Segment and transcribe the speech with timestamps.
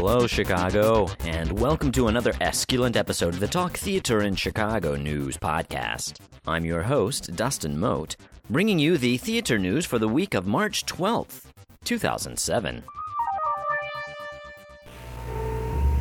[0.00, 5.36] Hello, Chicago, and welcome to another esculent episode of the Talk Theater in Chicago News
[5.36, 6.20] podcast.
[6.46, 8.14] I'm your host, Dustin Moat,
[8.48, 11.46] bringing you the theater news for the week of March 12th,
[11.82, 12.84] 2007.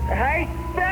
[0.06, 0.87] Hey!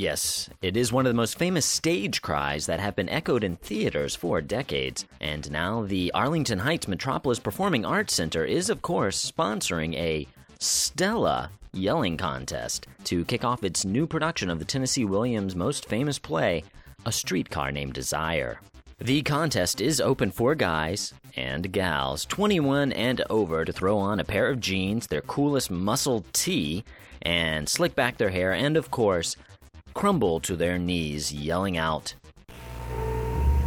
[0.00, 3.56] Yes, it is one of the most famous stage cries that have been echoed in
[3.56, 5.04] theaters for decades.
[5.20, 10.26] And now the Arlington Heights Metropolis Performing Arts Center is, of course, sponsoring a
[10.58, 16.18] Stella yelling contest to kick off its new production of the Tennessee Williams' most famous
[16.18, 16.64] play,
[17.04, 18.58] A Streetcar Named Desire.
[19.00, 24.24] The contest is open for guys and gals 21 and over to throw on a
[24.24, 26.84] pair of jeans, their coolest muscle tee,
[27.20, 29.36] and slick back their hair, and of course,
[30.00, 32.14] crumble to their knees, yelling out,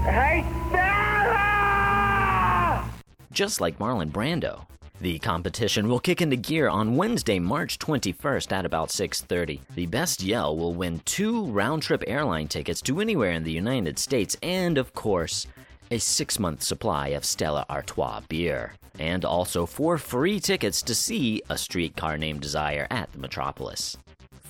[0.04, 2.84] Hey, Stella!
[3.32, 4.66] just like Marlon Brando.
[5.00, 9.62] The competition will kick into gear on Wednesday, March 21st at about 6:30.
[9.76, 14.36] The best yell will win two round-trip airline tickets to anywhere in the United States
[14.42, 15.46] and of course,
[15.92, 21.60] a 6-month supply of Stella Artois beer, and also four free tickets to see A
[21.60, 23.98] Streetcar Named Desire at the Metropolis.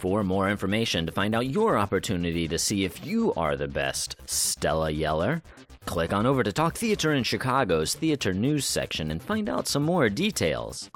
[0.03, 4.17] For more information to find out your opportunity to see if you are the best
[4.25, 5.41] Stella Yeller,
[5.85, 9.83] click on over to Talk Theater in Chicago's Theater News section and find out some
[9.83, 10.91] more details.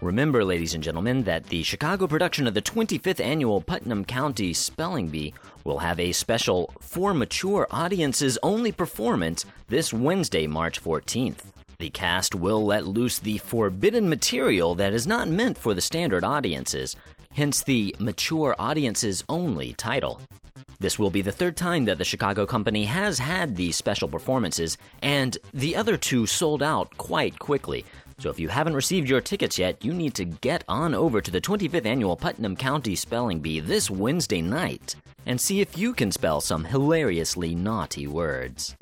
[0.00, 5.08] Remember, ladies and gentlemen, that the Chicago production of the 25th annual Putnam County Spelling
[5.08, 11.46] Bee will have a special for mature audiences only performance this Wednesday, March 14th.
[11.82, 16.22] The cast will let loose the forbidden material that is not meant for the standard
[16.22, 16.94] audiences,
[17.32, 20.20] hence the mature audiences only title.
[20.78, 24.78] This will be the third time that the Chicago company has had these special performances,
[25.02, 27.84] and the other two sold out quite quickly.
[28.20, 31.32] So if you haven't received your tickets yet, you need to get on over to
[31.32, 34.94] the 25th annual Putnam County Spelling Bee this Wednesday night
[35.26, 38.76] and see if you can spell some hilariously naughty words.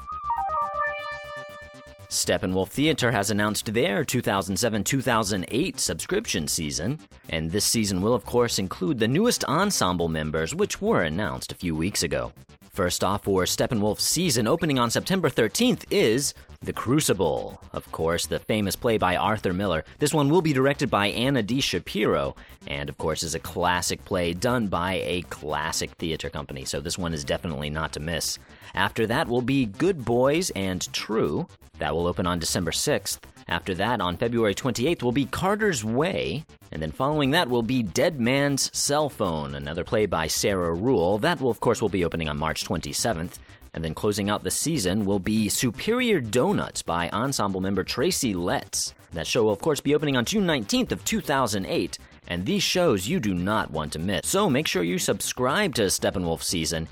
[2.10, 6.98] Steppenwolf Theater has announced their 2007 2008 subscription season,
[7.28, 11.54] and this season will, of course, include the newest ensemble members, which were announced a
[11.54, 12.32] few weeks ago.
[12.72, 17.60] First off, for Steppenwolf's season opening on September 13th is The Crucible.
[17.72, 19.84] Of course, the famous play by Arthur Miller.
[19.98, 21.60] This one will be directed by Anna D.
[21.60, 22.36] Shapiro,
[22.68, 26.96] and of course, is a classic play done by a classic theater company, so this
[26.96, 28.38] one is definitely not to miss.
[28.72, 31.48] After that will be Good Boys and True.
[31.80, 33.18] That will open on December 6th.
[33.50, 36.44] After that, on February 28th, will be Carter's Way.
[36.70, 41.18] And then following that will be Dead Man's Cell Phone, another play by Sarah Ruhl.
[41.18, 43.38] That will, of course, will be opening on March 27th.
[43.74, 48.94] And then closing out the season will be Superior Donuts by ensemble member Tracy Letts.
[49.14, 51.98] That show will, of course, be opening on June 19th of 2008.
[52.28, 54.28] And these shows you do not want to miss.
[54.28, 56.86] So make sure you subscribe to Steppenwolf season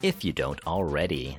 [0.00, 1.38] if you don't already.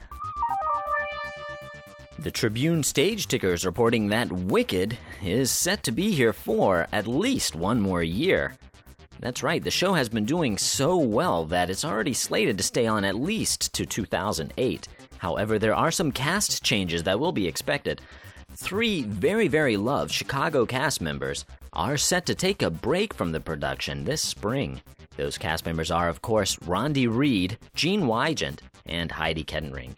[2.25, 7.53] The Tribune stage tickers reporting that Wicked is set to be here for at least
[7.53, 8.55] one more year.
[9.19, 12.87] That's right, the show has been doing so well that it's already slated to stay
[12.87, 14.87] on at least to 2008.
[15.19, 18.01] However, there are some cast changes that will be expected.
[18.55, 23.39] Three very, very loved Chicago cast members are set to take a break from the
[23.39, 24.81] production this spring.
[25.15, 29.93] Those cast members are, of course, Rondi Reed, Gene Weygandt, and Heidi Kettenring.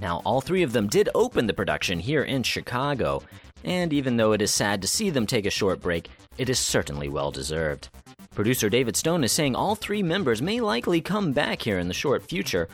[0.00, 3.22] Now, all three of them did open the production here in Chicago,
[3.64, 6.58] and even though it is sad to see them take a short break, it is
[6.58, 7.90] certainly well deserved.
[8.34, 11.94] Producer David Stone is saying all three members may likely come back here in the
[11.94, 12.68] short future,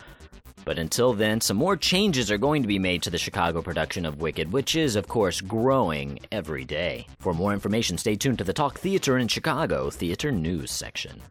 [0.64, 4.04] but until then, some more changes are going to be made to the Chicago production
[4.04, 7.06] of Wicked, which is, of course, growing every day.
[7.20, 11.22] For more information, stay tuned to the Talk Theater in Chicago Theater News section.